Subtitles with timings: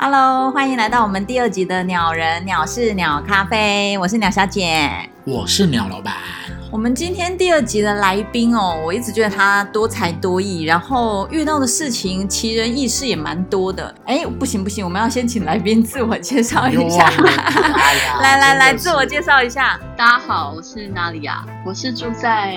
[0.00, 3.98] Hello，欢迎来到我们第二集的鸟人鸟事鸟咖啡。
[3.98, 4.88] 我是鸟小姐，
[5.24, 6.14] 我是鸟老板。
[6.70, 13.92] 我们今天第二集的来宾哦，我一直觉得他多才多艺，然后遇到的事情奇人异事也蛮多的。
[14.04, 17.10] 哎，不行不行，我们要先请来宾自我介绍一下。
[18.22, 19.80] 来来来，自我介绍一下。
[19.96, 22.56] 大家好，我是娜里亚，我是住在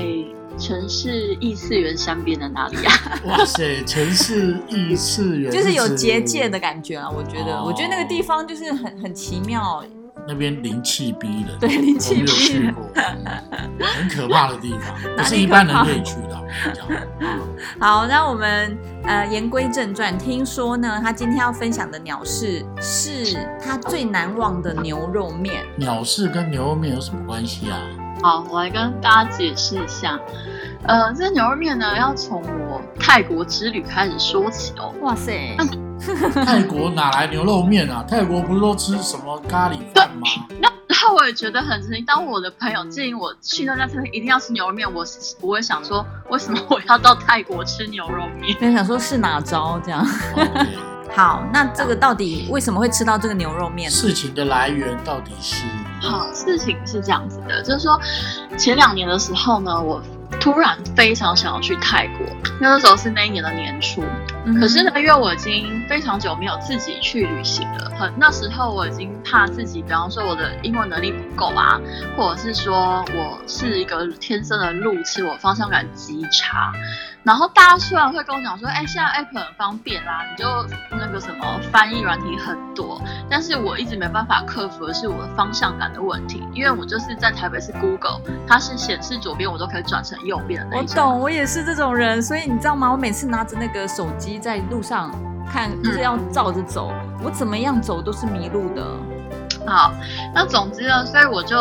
[0.58, 2.94] 城市异次元山边的哪里啊。
[3.26, 7.10] 哇塞，城市异次元就是有结界的感觉啊！
[7.10, 9.84] 我觉得，我觉得那个地方就是很很奇妙。
[10.28, 12.88] 那边灵气逼人，对灵气逼人，去过，
[13.82, 16.40] 很可怕的地方， 不是一般人可以去的。
[17.80, 25.66] 好，那我们呃言归正传，听说呢，他今天要分享的鸟市是他最难忘的牛肉面。
[25.76, 27.80] 鸟市跟牛肉面有什么关系啊？
[28.22, 30.20] 好，我来跟大家解释一下。
[30.84, 34.94] 呃，这牛肉面呢，要从我泰国之旅开始说起哦。
[35.02, 35.58] 哇塞！
[36.46, 38.04] 泰国哪来牛肉面啊？
[38.10, 40.28] 泰国不是都吃什么咖喱饭吗？
[40.60, 42.02] 那然后我也觉得很神奇。
[42.02, 45.04] 当我的朋友建议我去那家餐厅一定要吃牛肉面，我
[45.42, 48.56] 我会想说为什么我要到泰国吃牛肉面？
[48.60, 50.06] 就想说是哪招这样？
[51.16, 53.90] 好，那这个到底为什么会吃到这个牛肉面？
[53.90, 55.66] 事情的来源到底是？
[56.02, 58.00] 好，事情是这样子的，就是说
[58.58, 60.02] 前两年的时候呢，我。
[60.40, 62.26] 突然非常想要去泰国，
[62.60, 64.02] 那个时候是那一年的年初。
[64.60, 71.80] 可是呢，因为我已经非常久没有自己去旅行了，很那时候我已经怕自己，比方说我的英文能力不够啊，
[72.18, 76.74] 或者是说我是一个天生的路痴，我方向感极差。
[77.24, 80.48] 然后大家虽然会跟我讲说，哎，现在 App 很方便啦，你就
[80.90, 83.00] 那个什么翻译软体很多，
[83.30, 90.88] 但是我一直没办法克服的是我的方向感的问题，因为我就是在台北是 Google，它是显示左边我都可以转成右边的那种。
[90.88, 92.92] 我懂，我也是这种人，所以你知道吗？
[92.92, 95.12] 我每次拿着那个手机在路上
[95.48, 96.92] 看，就是要照着走，
[97.24, 98.84] 我怎么样走都是迷路的。
[99.68, 99.94] 好，
[100.34, 101.56] 那总之呢，所以我就。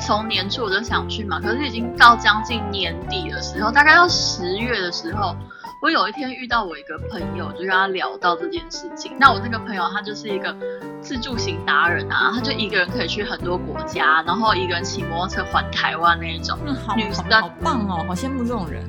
[0.00, 5.36] 从年初我就想去嘛，可是已经到将近年底的时候，大概到十月的时候，
[5.82, 9.12] 我有一天遇到我一个朋友，就跟他聊到这件事情。
[9.18, 10.54] 那我那个朋友他就是一个
[11.00, 16.58] 自助型达人啊，他就一个人可以去很多国家，然后一个人骑摩托车环台湾那一种。
[16.96, 18.82] 女生好棒哦，好羡慕这种人。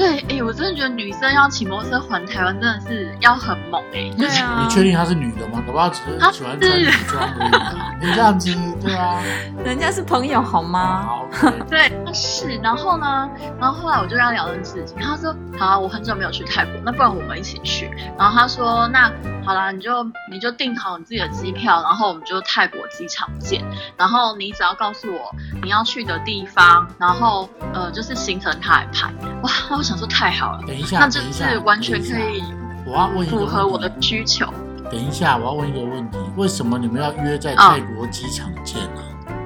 [0.00, 4.10] 对，哎，我真的觉得女生要骑摩托车环台湾真的是要很猛哎。
[4.16, 4.62] 对啊。
[4.62, 5.62] 你确定她是女的吗？
[5.66, 8.06] 可不只是喜欢穿女装而已。
[8.06, 9.22] 你这样子，对啊。
[9.62, 11.02] 人家是朋友好吗？
[11.02, 11.28] 好。
[11.68, 12.58] 对，是。
[12.62, 13.28] 然后呢，
[13.60, 19.12] 然后后来我就跟他聊这件事情，他说：“好，我很久没有去泰国，那不然我们一起去。”然后他说：“那
[19.44, 23.62] 好啦，你就你就订好你自己的机票，然后我们就泰国机场见。
[23.98, 25.30] 然后你只要告诉我
[25.62, 29.12] 你要去的地方，然后呃，就是行程他来排。
[29.42, 29.50] 哇，
[29.90, 32.44] 想说太好了，等一下，那这是完全可以，
[32.86, 34.46] 我要问符合我的需求。
[34.88, 39.02] 等一下，我要问一个问题，为什么你们要约在泰国机场见呢？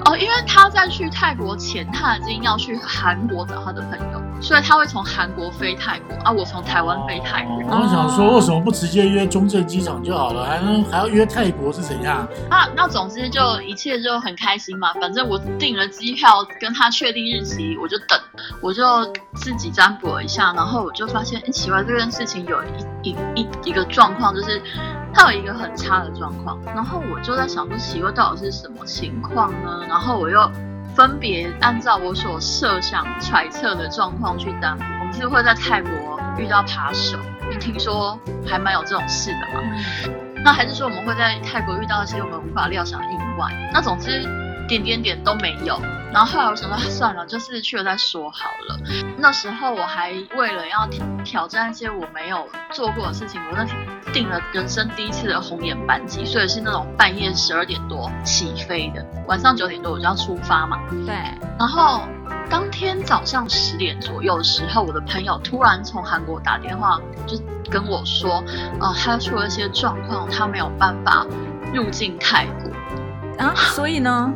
[0.06, 6.30] 哦，因为他在去泰国前，他已经要去韩国找他的朋友，所以他会从韩国飞泰国啊。
[6.30, 7.56] 我从台湾飞泰国。
[7.56, 12.28] 我想说，为什么不直接约中正机场就好了，还能还要约泰国是怎样？
[12.50, 14.92] 啊，那总之就一切就很开心嘛。
[15.00, 18.20] 反正我订了机票，跟他确定日期，我就等，
[18.60, 18.84] 我就
[19.34, 22.62] 自己占卜了一下，然后我就发现，哎，奇怪，这件事情有
[23.02, 24.60] 一一一一个状况，就是
[25.14, 29.84] 他有一个很差的状况，然后我就在想说，奇怪，到底是什么情况呢？
[29.88, 30.50] 然后我又
[30.94, 34.76] 分别按照我所设想揣测的状况去当。
[35.00, 35.90] 我们是会在泰国
[36.36, 37.16] 遇到扒手，
[37.48, 39.62] 你听说还蛮有这种事的嘛？
[40.44, 43.70] 那还是说我们会在泰国遇到一些我们无法料想的意外？
[43.72, 44.22] 那总之
[44.74, 45.80] 点点点都没有。
[46.12, 48.78] 然后后来我想说算了，就是去了再说好了。
[49.18, 50.88] 那时候我还为了要
[51.24, 53.76] 挑战一些我没有做过的事情，我那天
[54.12, 60.78] 订了人生第一次的红眼班机，所以是那种半夜十二点多起飞的，晚上九点多我就要出发嘛。
[61.04, 61.14] 对。
[61.58, 62.02] 然后
[62.48, 67.36] 当天早上十点左右的时候，我的朋友突然从韩国打电话，就
[67.68, 68.42] 跟我说，
[68.80, 71.26] 呃，他出了一些状况，他没有办法
[71.72, 73.44] 入境泰国。
[73.44, 74.32] 啊，所以呢？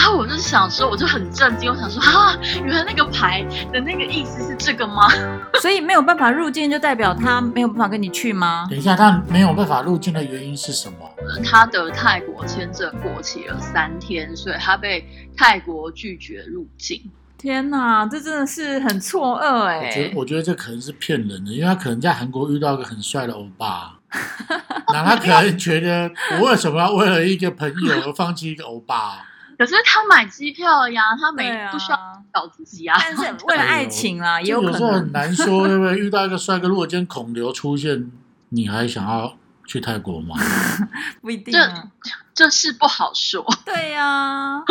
[0.00, 5.06] 然后我就想说，我就很震惊，我想说啊，原来那个牌的那个意思是这个吗？
[5.60, 8.66] 所以没有办法入境，就代表他没有办法跟你去吗？
[8.70, 10.96] 等一下，他没有办法入境的原因是什么？
[11.44, 15.06] 他的泰国签证过期了三天，所以他被
[15.36, 17.02] 泰国拒绝入境。
[17.36, 19.80] 天哪，这真的是很错愕哎！
[19.80, 23.98] 我觉得，我觉得这可能是骗人的，因为他可能在韩国遇到一个很帅的欧巴，
[24.92, 26.10] 那他可能觉得
[26.40, 29.26] 我为什么要为了一个朋友而放弃一个欧巴？
[29.60, 31.98] 可是他买机票呀，他没啊不需要
[32.32, 32.96] 搞自己啊。
[32.98, 35.12] 但是为了爱情啊，也有可能有时候很。
[35.12, 35.98] 难说，对不对？
[35.98, 38.10] 遇到一个帅哥，如果今天孔刘出现，
[38.48, 39.36] 你还想要
[39.66, 40.34] 去泰国吗？
[41.20, 41.84] 不一定啊。
[42.32, 43.44] 这事不好说。
[43.66, 44.62] 对呀、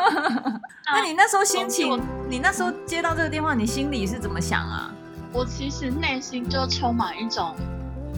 [0.94, 2.00] 那你那时候心情，
[2.30, 4.90] 你那时候接到这个电话，你心里是怎么想啊？
[5.30, 7.54] 我其实内心就充满一种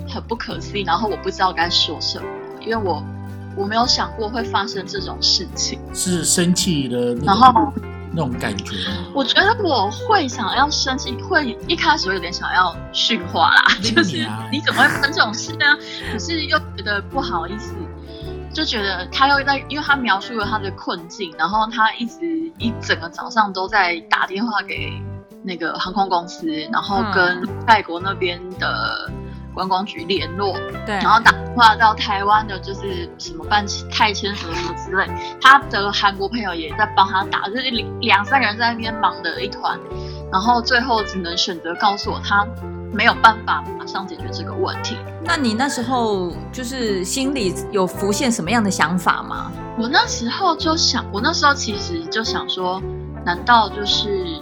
[0.08, 2.28] 很不可思议，然后我不知道该说什么，
[2.60, 3.02] 因为我
[3.56, 5.78] 我没有想过会发生这种事情。
[5.94, 7.72] 是生气的那然后
[8.10, 8.76] 那种感觉？
[9.12, 15.64] 我觉得我会想要生气，会一开始会有点想要训话啦， 就是啊你怎么会发生这种事呢？
[16.12, 17.74] 可是又觉得不好意思，
[18.52, 22.24] 就觉得他又在，因为他描述了他的困境，然后他一直
[22.58, 24.92] 一整个早上都在打电话给
[25.42, 29.10] 那个航空公司，然后跟泰国那边的
[29.54, 30.52] 观光局联络，
[30.84, 35.08] 对，然后打电话到台湾的，就是什么办泰签什么什么之类，
[35.40, 39.78] 他的韩国朋友也在帮他打，就是两两三个人在那边忙的一团，
[40.30, 42.46] 然后最后只能选择告诉我他
[42.92, 44.96] 没有办法马上解决这个问题。
[45.22, 49.50] 那你那时候就是心里有浮现什么样的想法吗？
[49.78, 52.82] 我那时候就想，我那时候其实就想说，
[53.24, 54.38] 难道就是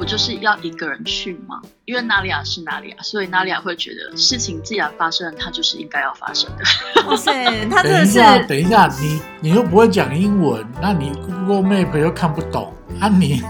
[0.00, 1.60] 我就是要一个人去吗？
[1.84, 6.64] 因为娜利亚是哪里亚，所以娜利亚会觉得事情既然发生，它就是应该要发生的。
[7.06, 13.42] 哇塞，他真的是等一下，等一下，你你又不会讲英文，那你 Google Map 又看不懂，啊你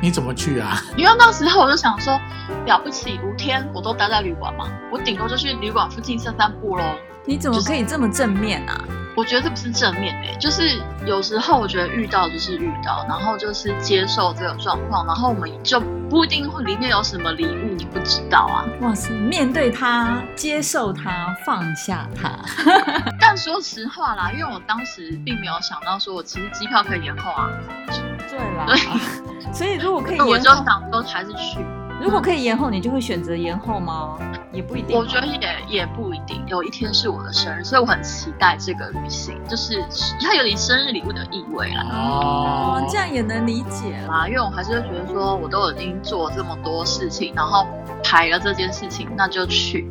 [0.00, 0.80] 你怎么去啊？
[0.96, 2.20] 因为那时候我就想说，
[2.66, 6.84] 了不起五天我都待在旅馆嘛，我顶多就去旅馆附近散散步喽。
[7.26, 8.84] 你怎么可以这么正面啊？
[9.16, 18.64] 我觉得这不是正面诶、就是有时候我觉得遇到就是遇到，然后就是接受这个状况，然后我们就不一定会里面有什么礼物，你不知道啊。
[18.80, 22.30] 哇塞，面对它，接受它，放下它。
[23.20, 27.50] 但说实话啦，因为我当时并没有想到说我其实机票可以延后啊，
[28.30, 28.78] 对啦对，
[29.52, 31.58] 所以如果可以我就，想说还是去。
[32.00, 34.18] 如果可以延后，你就会选择延后吗？
[34.52, 34.96] 也不一定。
[34.96, 35.38] 我觉得也
[35.68, 39.84] 也不一定，有一天是我的生日，所以我很期待这个旅行，就是
[40.20, 41.86] 它有点生日礼物的意味啦。
[41.92, 44.26] 哦哦，，这样也能理解啦。
[44.26, 47.66] 因为我还是会觉得说，我都已经做这么多事情，然后
[48.02, 49.86] 排了这件事情，那就去。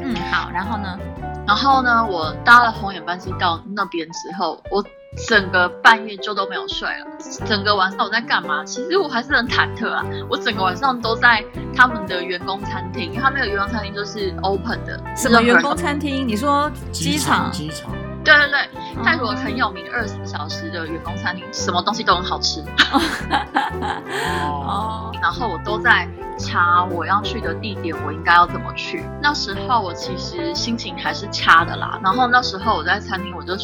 [0.00, 0.98] 嗯，好，然后呢？
[1.46, 4.84] 然后呢，我搭了红眼班机到那边之后，我
[5.26, 7.06] 整个半夜就都没有睡了。
[7.46, 8.64] 整个晚上我在干嘛？
[8.64, 10.04] 其实我还是很忐忑啊。
[10.28, 11.44] 我整个晚上都在
[11.74, 16.26] 他们的员工餐厅，因为他们的员工餐厅就是 open 的，什么员工餐厅？
[16.26, 17.50] 你说机场？
[17.50, 17.90] 机场，
[18.24, 22.60] 对对对，泰国很有名二十四小时的员工餐厅，什么东西都很好吃。
[22.92, 29.04] 哦，哦，然后我都在查我要去的地点，我应该要怎么去。
[29.20, 31.98] 那时候我其实心情还是差的啦。
[32.02, 33.56] 然后那时候我在餐厅，我就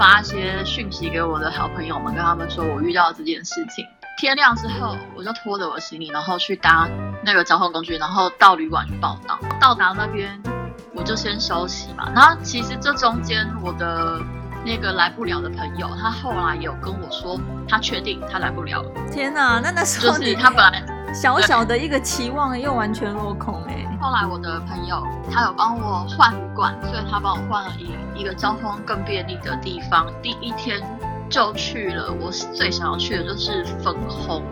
[0.00, 3.86] 发一些讯息给我的好朋友们，跟他们说我遇到这件事情。
[4.16, 6.88] 天亮之后，我就拖着我的行李，然后去搭
[7.22, 9.38] 那个交通工具，然后到旅馆去报到。
[9.60, 10.42] 到达那边，
[10.94, 12.10] 我就先休息嘛。
[12.14, 14.18] 然后其实这中间我的
[14.64, 17.38] 那个来不了的朋友，他后来有跟我说，
[17.68, 19.60] 他确定他来不了了，天哪！
[19.62, 23.86] 那那时就是他本来小小的一个期望又完全落空哎。
[24.00, 30.06] 后来我的朋友他有帮我换旅馆，所以他帮我换了一一个交通更便利的地方。
[30.22, 30.80] 第一天
[31.28, 34.42] 就去了我最想要去的就是粉红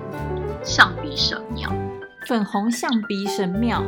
[0.63, 1.71] 象鼻神庙，
[2.27, 3.83] 粉红象鼻神庙，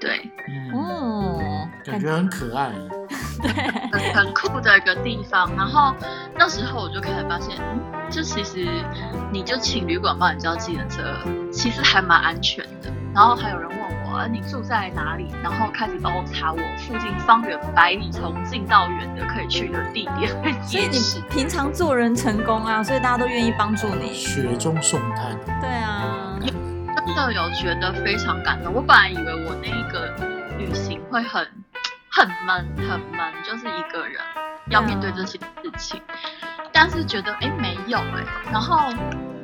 [0.00, 2.72] 对，嗯，哦，感觉很可爱。
[3.42, 3.50] 对，
[3.92, 5.50] 很很酷的一个地方。
[5.56, 5.94] 然后
[6.36, 8.68] 那时候我就开始发现，嗯，就其实
[9.30, 11.02] 你就请旅馆帮你叫计程车，
[11.52, 12.90] 其实还蛮安全的。
[13.14, 15.28] 然后还有人问我，呃你住在哪里？
[15.42, 20.98] 然后开始帮我查我附近方圆百里从近到远的可以去的地点和所以你。
[21.30, 24.12] 平常做人成功啊，所以大家都愿意帮助你。
[24.12, 28.72] 雪中送炭，对啊，真的有觉得非常感动。
[28.72, 30.14] 我本来以为我那一个
[30.58, 31.46] 旅行会很
[32.16, 34.18] 很闷很闷，就是一个人
[34.70, 36.02] 要面对这些事情，
[36.72, 38.90] 但是觉得哎没有哎，然后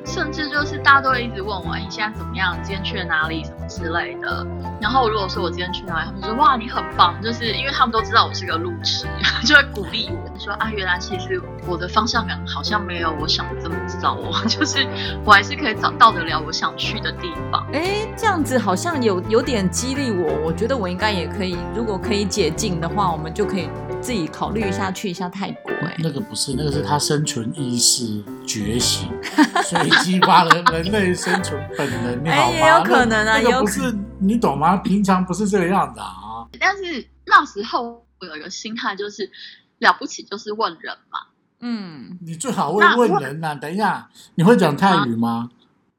[0.05, 2.57] 甚至就是大家都会一直问我，你现在怎么样？
[2.63, 3.43] 今天去了哪里？
[3.43, 4.45] 什么之类的。
[4.81, 9.07] 然后如果说我今天去哪里，他们说哇，你很棒，就是因为他们都知道我是个路痴，
[9.47, 14.85] 就会鼓励我说啊，原来其实我的方向感好像没有我想的这么糟哦， 就是
[15.23, 17.65] 我还是可以找到得了我想去的地方。
[17.71, 23.69] 哎，这样子好像有有点激励我，我觉得我应该也可以，如果可以解禁的话，我们就可以
[24.03, 25.71] 自己考虑一下去一下泰国。
[25.71, 29.09] 哎，那个不是，那个是他生存意识觉醒，
[29.63, 32.53] 所以激发了人类生存本能，你好吗？
[32.53, 34.75] 也有可能啊，那个不是你懂吗？
[34.77, 36.45] 平常不是这个样子啊。
[36.59, 39.31] 但是那时候我有一个心态，就是
[39.79, 41.19] 了不起就是问人嘛。
[41.61, 43.55] 嗯，你最好会问人呐。
[43.55, 45.49] 等一下，你会讲泰语吗？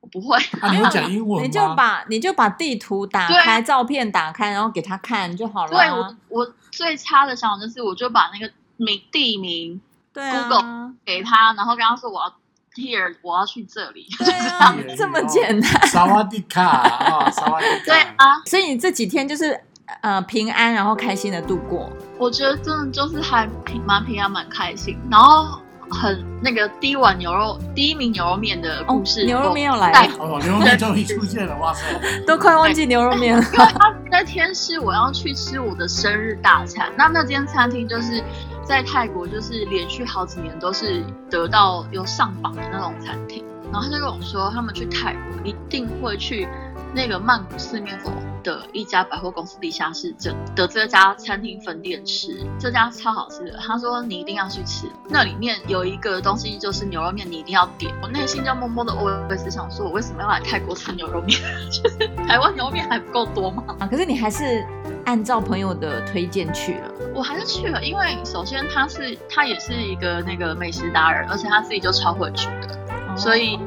[0.01, 0.37] 我不会。
[0.61, 1.47] 啊，你会讲英文吗？
[1.47, 5.71] 你就把你就把地图打开，照片打开，然后给他看就好了。
[5.71, 9.81] 对我，我最差的想法就是，我就把那个名地名
[10.13, 12.35] 对，Google 给他，然后跟他说我要
[12.75, 14.07] here，我要去这里，
[14.97, 15.87] 这么简单。
[15.87, 17.85] 萨瓦迪卡啊，萨瓦迪卡。
[17.87, 19.59] 对啊，所以你这几天就是
[20.01, 21.91] 呃平安，然后开心的度过。
[22.19, 25.61] 我觉得真的就是还平蛮平安，蛮开心，然后。
[25.95, 31.87] 很那个第一碗牛肉，第一名牛肉面的故事，牛肉面要来哦，牛肉面终于出现了，哇塞，
[32.27, 33.43] 都快忘记牛肉面了。
[33.43, 38.23] 因为他那天是我要去吃我的生日大餐，那那间餐厅就是
[38.65, 43.45] 在泰国，就是连续好几年都是得到有上榜的那种餐厅。
[43.73, 46.47] 然后他就跟我说，他们去泰国一定会去
[46.95, 48.13] 那个曼谷四面佛。
[48.45, 53.57] 的一家百货公司地下室这的这家餐厅分店吃，这家超好吃的。
[53.57, 57.91] 他说你一定要去吃，那里面有一个东西就是牛肉面，你一定要点。
[58.03, 61.41] 我内心就默默的我是想说，我为什么要来泰国吃牛肉面？
[61.73, 63.65] 就是台湾牛肉面还不够多吗？
[63.79, 64.63] 啊，可是你还是
[65.07, 66.93] 按照朋友的推荐去了。
[67.15, 73.59] 我还是去了，因为首先他是他也是一个那个美食达人，而且他自己就超会煮的，所以。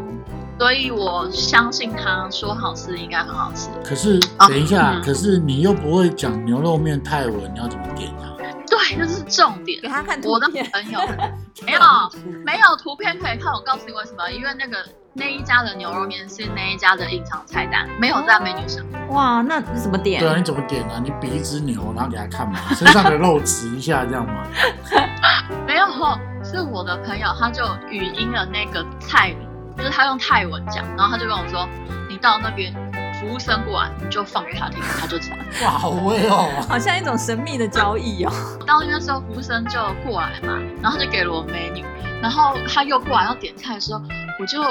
[0.59, 3.69] 所以我相信他说好吃应该很好吃。
[3.83, 8.33] 可是等一下，可是你又不会讲牛肉面泰文，你要怎么点啊？
[8.69, 9.79] 对，这是重点。
[9.81, 10.99] 给他看我的朋友
[11.65, 11.79] 没有
[12.43, 13.53] 没有图片可以看。
[13.53, 14.29] 我告诉你为什么？
[14.31, 14.83] 因为那个
[15.13, 18.83] 那一家的牛肉面是那一家的隐藏菜单，没有在美女上。
[19.09, 20.19] 哇，那你怎么点？
[20.19, 20.99] 对啊，你怎么点啊？
[21.03, 24.43] 你比一只牛，然后给他看嘛， 身上的肉指一下，这样吗？
[25.67, 25.85] 没有，
[26.43, 29.46] 是我的朋友，他就语音的那个菜名。
[29.77, 31.67] 就是他用泰文讲，然后他就跟我说
[32.09, 32.73] ：“你到那边，
[33.19, 36.49] 服务生过来，你就放给他听，他就知道。”哇，好威哦！
[36.67, 38.31] 好像一种神秘的交易哦。
[38.65, 41.83] 到那边时候，服务生就过来嘛，然后他就给了我 menu，，
[42.21, 44.01] 然后他又过来要点菜的时候，
[44.39, 44.61] 我就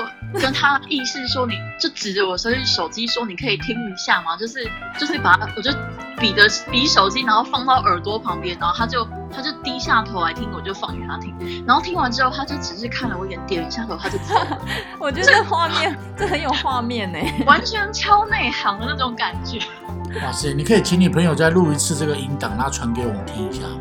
[0.40, 5.70] 跟他意思说：“你就指着我手机手机说，你可以听一下吗？”就是就是把我就
[6.18, 9.06] 比着比手机，然后放到耳朵旁边，然后他就。
[9.36, 11.62] 他就低下头来听，我就放给他听。
[11.66, 14.58] 然后听完之后，他就只是看了我一眼，点一下头，他就走了。
[14.98, 19.58] 我觉得画面 这很有画面呢， 完全超内行的那种感觉。
[20.24, 23.80] 哇塞，你可以请你朋友再录一次这个音档，然后传给我们听一下吗？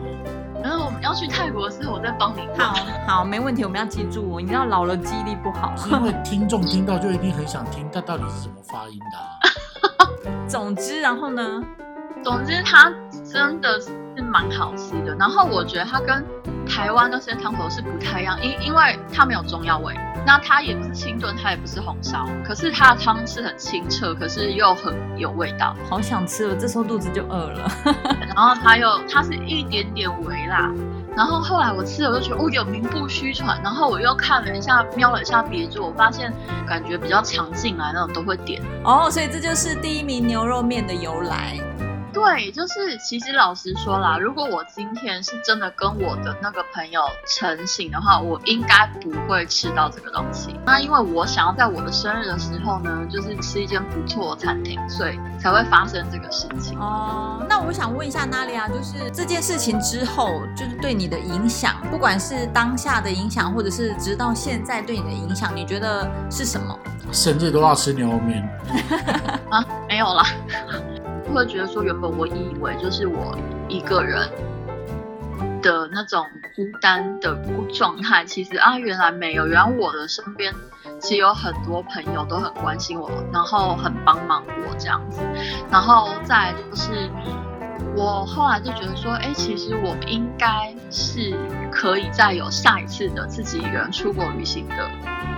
[0.62, 2.42] 然后我们要去泰国的时候，我再帮你。
[2.58, 2.76] 好，
[3.08, 3.64] 好，没问题。
[3.64, 5.74] 我们要记住，你知道老了记忆力不好。
[5.90, 9.18] 因为听众听到就一定很想听，他到底是怎么发音的？
[10.48, 11.64] 总之，然后呢？
[12.24, 12.92] 总之，他
[13.24, 13.80] 真的
[14.16, 15.16] 是蛮好吃的。
[15.16, 16.24] 然后我觉得它跟
[16.68, 19.94] 台湾那些汤头是不太一样，因因为它没有中药味。
[20.28, 25.76] 那它也不是清炖，它也不是红烧，可是它的汤是很清澈，可是又很有味道。
[25.88, 27.72] 好想吃了，这时候肚子就饿了。
[28.36, 30.72] 然后它又它是一点点微辣。
[31.16, 33.62] 然后后来我吃了，我就觉得哦，有名不虚传。
[33.64, 36.34] 然后我又看了一下，瞄了一下别桌，我发现
[36.68, 38.60] 感觉比较常进来那种都会点。
[38.84, 41.60] 哦，所以这就是第一名牛肉面的由来。
[42.16, 50.56] 对，就是其实老实说啦，如果我今天是真的跟我的那个朋友成型的话，我应该不会吃到这个东西。
[50.66, 56.80] 那因为我想要在我的生日的时候呢，就是吃一间不错的餐厅，所以才会发生这个事情。
[56.80, 66.80] 哦，那我想问一下娜莉亚，就是这件事情之后，就是对你的影响，不管是当下的影响，或者是直到现在对你的影响，你觉得是什么？
[67.12, 68.42] 生日都要吃牛肉面
[69.52, 69.64] 啊？
[69.90, 70.26] 没有啦。
[71.34, 74.30] 会觉得说，原本我以为就是我一个人
[75.62, 77.36] 的那种孤单的
[77.74, 80.54] 状态，其实啊，原来没有，原来我的身边
[81.00, 85.22] 其实有很多朋友都很关心我，然后很帮忙我这样子。
[85.72, 87.10] 然后再就是，
[87.96, 91.36] 我后来就觉得说，哎，其实我应该是
[91.72, 94.90] 可以再有下一次的自己一个人出国旅行的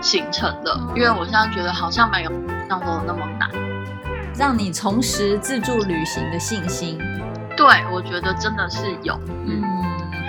[0.02, 2.32] 行程的，因为我现在觉得好像没有
[2.68, 3.50] 像中的那么难。
[4.38, 7.00] 让你重拾自助旅行的信心，
[7.56, 9.64] 对我觉得真的是有，嗯，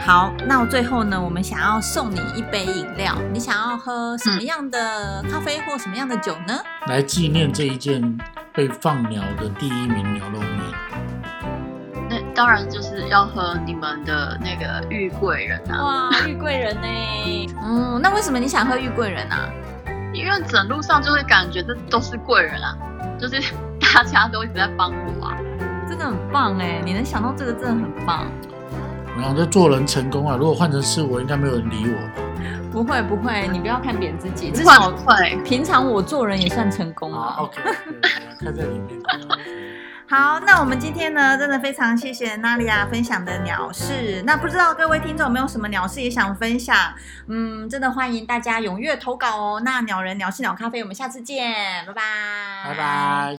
[0.00, 6.58] 好，那我最后呢，我们想要送你一杯饮料，你想要喝什么样的咖啡或什么样的酒呢？
[6.86, 8.18] 来纪念这一件
[8.54, 10.48] 被放鸟的第一名牛肉面。
[12.08, 17.54] 那当然就是要喝你们的那个玉贵人啊，哇，玉贵人呢？
[17.62, 19.50] 嗯，那为什么你想喝玉贵人啊？
[20.14, 22.74] 因为整路上就会感觉这都是贵人啊，
[23.20, 23.42] 就是
[23.94, 25.36] 大家都一直在帮我啊。
[25.88, 28.26] 真的很棒哎，你能想到这个真的很棒。
[29.16, 30.36] 然后就做人成功啊！
[30.38, 32.22] 如果换成是我，应该没有人理我吧？
[32.70, 37.36] 不会不会，你不要看扁自己，至不少会，平常我做人也算成功啊了。
[37.38, 37.60] ，OK，
[38.38, 39.00] 看在里面。
[40.08, 44.22] 好，那我们今天呢，真的非常谢谢娜莉亚分享的鸟事。
[44.24, 46.76] 那不知道各位听众有没有什么鸟事也想分享？
[47.26, 49.62] 嗯，真的欢迎大家踊跃投稿哦。
[49.64, 52.02] 那鸟人鸟事鸟咖啡，我们下次见，拜拜，
[52.68, 53.37] 拜拜。